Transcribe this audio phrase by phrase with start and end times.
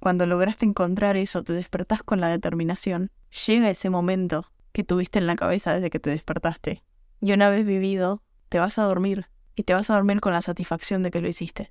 [0.00, 3.10] cuando lograste encontrar eso, te despertás con la determinación,
[3.46, 6.82] llega ese momento que tuviste en la cabeza desde que te despertaste.
[7.20, 9.26] Y una vez vivido, te vas a dormir
[9.56, 11.70] y te vas a dormir con la satisfacción de que lo hiciste.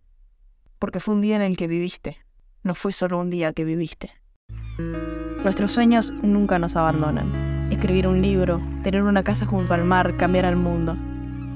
[0.78, 2.18] Porque fue un día en el que viviste,
[2.62, 4.12] no fue solo un día que viviste.
[5.44, 7.72] Nuestros sueños nunca nos abandonan.
[7.72, 10.96] Escribir un libro, tener una casa junto al mar, cambiar al mundo.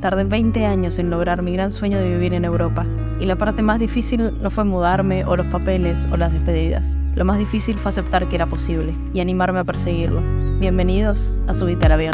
[0.02, 2.88] Tardé 20 años en lograr mi gran sueño de vivir en Europa,
[3.24, 6.98] y la parte más difícil no fue mudarme o los papeles o las despedidas.
[7.16, 10.22] Lo más difícil fue aceptar que era posible y animarme a perseguirlo.
[10.60, 12.14] Bienvenidos a Subite al Avión.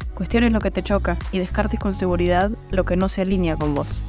[0.21, 3.73] cuestiones lo que te choca y descartes con seguridad lo que no se alinea con
[3.73, 4.03] vos.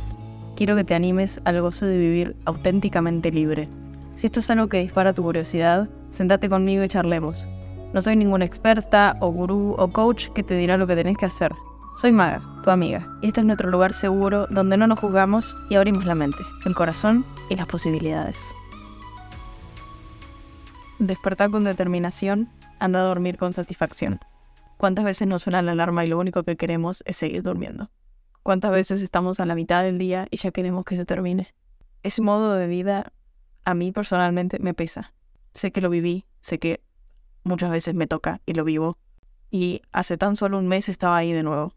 [0.57, 3.67] Quiero que te animes al gozo de vivir auténticamente libre.
[4.15, 7.49] Si esto es algo que dispara tu curiosidad, sentate conmigo y charlemos.
[7.95, 11.25] No soy ninguna experta o gurú o coach que te dirá lo que tenés que
[11.25, 11.51] hacer.
[11.97, 15.77] Soy Maga, tu amiga, y este es nuestro lugar seguro donde no nos juzgamos y
[15.77, 18.55] abrimos la mente, el corazón y las posibilidades
[20.99, 24.21] despertar con determinación, anda a dormir con satisfacción.
[24.83, 27.92] ¿Cuántas veces nos suena la alarma y lo único que queremos es seguir durmiendo?
[28.42, 31.55] ¿Cuántas veces estamos a la mitad del día y ya queremos que se termine?
[32.02, 33.12] Ese modo de vida
[33.64, 35.14] a mí personalmente me pesa.
[35.55, 36.83] Sé que lo viví, sé que
[37.44, 38.98] muchas veces me toca y lo vivo.
[39.53, 41.77] Y hace tan solo un mes estaba ahí de nuevo.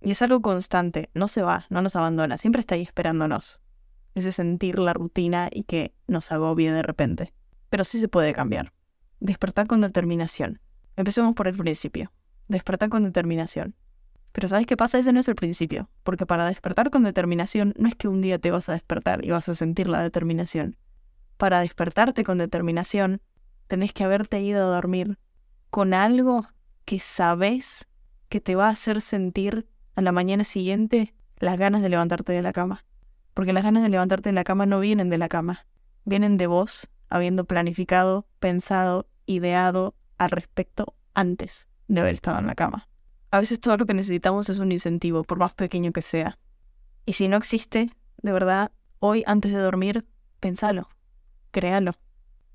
[0.00, 3.60] Y es algo constante, no se va, no nos abandona, siempre está ahí esperándonos.
[4.14, 7.34] Ese sentir la rutina y que nos agobie de repente
[7.70, 8.72] pero sí se puede cambiar.
[9.20, 10.60] Despertar con determinación.
[10.96, 12.10] Empecemos por el principio.
[12.48, 13.74] Despertar con determinación.
[14.32, 14.98] Pero ¿sabes qué pasa?
[14.98, 15.90] Ese no es el principio.
[16.02, 19.30] Porque para despertar con determinación no es que un día te vas a despertar y
[19.30, 20.76] vas a sentir la determinación.
[21.36, 23.20] Para despertarte con determinación,
[23.66, 25.18] tenés que haberte ido a dormir
[25.68, 26.48] con algo
[26.86, 27.86] que sabes
[28.30, 32.42] que te va a hacer sentir a la mañana siguiente las ganas de levantarte de
[32.42, 32.84] la cama.
[33.34, 35.66] Porque las ganas de levantarte de la cama no vienen de la cama,
[36.04, 42.54] vienen de vos habiendo planificado, pensado, ideado al respecto antes de haber estado en la
[42.54, 42.88] cama.
[43.30, 46.38] A veces todo lo que necesitamos es un incentivo, por más pequeño que sea.
[47.04, 47.90] Y si no existe,
[48.22, 50.06] de verdad, hoy antes de dormir,
[50.40, 50.88] pensalo,
[51.50, 51.92] créalo.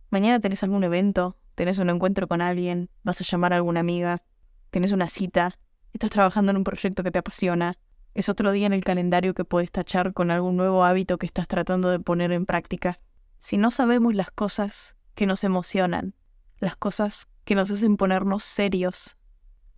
[0.10, 4.24] Mañana tenés algún evento, tenés un encuentro con alguien, vas a llamar a alguna amiga,
[4.70, 5.60] tenés una cita,
[5.94, 7.78] estás trabajando en un proyecto que te apasiona,
[8.14, 11.48] es otro día en el calendario que puedes tachar con algún nuevo hábito que estás
[11.48, 13.00] tratando de poner en práctica
[13.40, 16.16] si no sabemos las cosas que nos emocionan,
[16.60, 19.18] las cosas que nos hacen ponernos serios,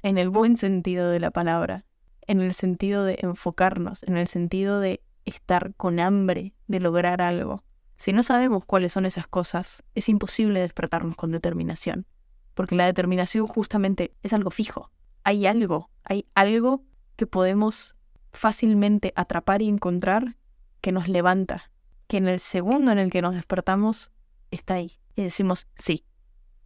[0.04, 1.86] en el buen sentido de la palabra,
[2.28, 7.64] en el sentido de enfocarnos, en el sentido de estar con hambre de lograr algo.
[7.98, 12.06] Si no sabemos cuáles son esas cosas, es imposible despertarnos con determinación,
[12.54, 14.92] porque la determinación justamente es algo fijo.
[15.24, 16.84] Hay algo, hay algo
[17.16, 17.96] que podemos
[18.32, 20.36] fácilmente atrapar y encontrar
[20.82, 21.72] que nos levanta,
[22.08, 24.12] que en el segundo en el que nos despertamos
[24.52, 25.00] está ahí.
[25.16, 26.06] Y decimos, sí,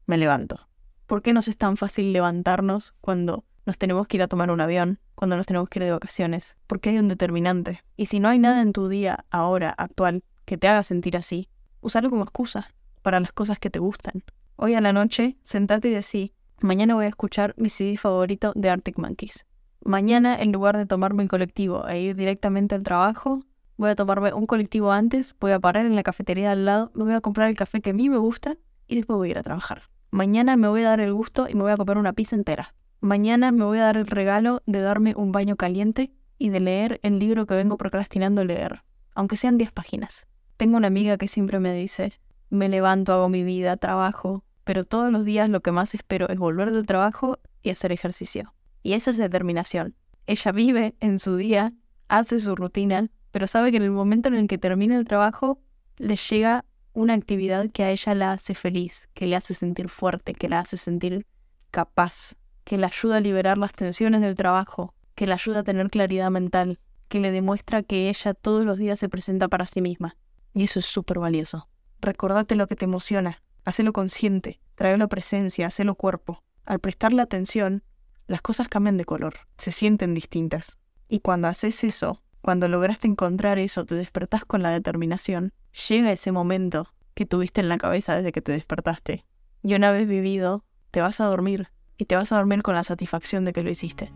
[0.07, 0.68] me levanto.
[1.09, 4.61] ¿Por qué nos es tan fácil levantarnos cuando nos tenemos que ir a tomar un
[4.61, 6.55] avión, cuando nos tenemos que ir de vacaciones?
[6.67, 7.83] Porque hay un determinante.
[7.97, 11.49] Y si no hay nada en tu día, ahora, actual, que te haga sentir así,
[11.81, 12.69] usarlo como excusa
[13.01, 14.21] para las cosas que te gustan.
[14.55, 16.31] Hoy a la noche, sentate y decí,
[16.61, 19.47] mañana voy a escuchar mi CD favorito de Arctic Monkeys.
[19.83, 23.43] Mañana, en lugar de tomarme el colectivo e ir directamente al trabajo,
[23.77, 27.05] voy a tomarme un colectivo antes, voy a parar en la cafetería al lado, me
[27.05, 29.37] voy a comprar el café que a mí me gusta y después voy a ir
[29.39, 29.89] a trabajar.
[30.11, 32.73] Mañana me voy a dar el gusto y me voy a comer una pizza entera.
[32.99, 36.99] Mañana me voy a dar el regalo de darme un baño caliente y de leer
[37.03, 38.83] el libro que vengo procrastinando leer,
[39.13, 40.27] aunque sean 10 páginas.
[40.57, 42.13] Tengo una amiga que siempre me dice,
[42.49, 46.39] me levanto, hago mi vida, trabajo, pero todos los días lo que más espero es
[46.39, 48.55] volver del trabajo y hacer ejercicio.
[48.81, 49.95] Y esa es determinación.
[50.25, 51.73] Ella vive en su día,
[52.07, 55.61] hace su rutina, pero sabe que en el momento en el que termina el trabajo
[55.97, 60.33] le llega una actividad que a ella la hace feliz, que le hace sentir fuerte,
[60.33, 61.25] que la hace sentir
[61.71, 65.89] capaz, que le ayuda a liberar las tensiones del trabajo, que le ayuda a tener
[65.89, 70.15] claridad mental, que le demuestra que ella todos los días se presenta para sí misma.
[70.53, 71.69] Y eso es súper valioso.
[72.01, 76.43] Recordate lo que te emociona, hacelo consciente, tráelo presencia, hacelo cuerpo.
[76.65, 77.83] Al prestarle atención,
[78.27, 80.77] las cosas cambian de color, se sienten distintas.
[81.07, 85.53] Y cuando haces eso, Cuando lograste encontrar eso, te despertás con la determinación.
[85.87, 89.25] Llega ese momento que tuviste en la cabeza desde que te despertaste.
[89.63, 91.69] Y una vez vivido, te vas a dormir.
[91.97, 94.11] Y te vas a dormir con la satisfacción de que lo hiciste.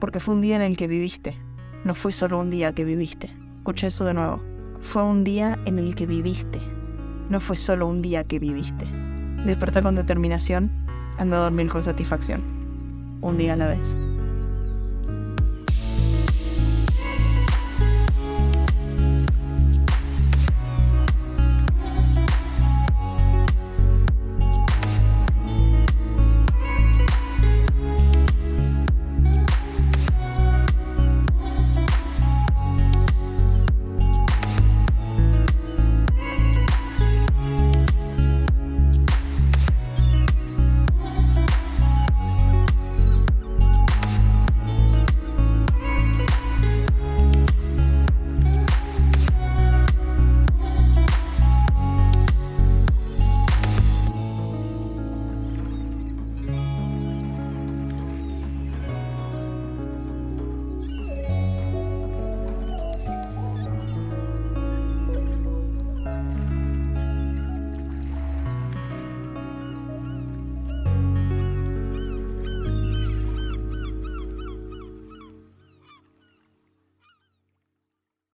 [0.00, 1.38] Porque fue un día en el que viviste.
[1.84, 3.30] No fue solo un día que viviste.
[3.58, 4.42] Escucha eso de nuevo.
[4.80, 6.58] Fue un día en el que viviste.
[7.30, 8.86] No fue solo un día que viviste.
[9.44, 10.86] Desperta con determinación,
[11.18, 12.42] anda a dormir con satisfacción.
[13.22, 13.96] Un día a la vez.